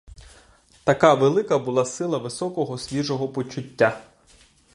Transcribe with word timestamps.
Така 0.85 1.13
велика 1.15 1.59
була 1.59 1.85
сила 1.85 2.17
високого 2.17 2.77
свіжого 2.77 3.29
почуття! 3.29 4.01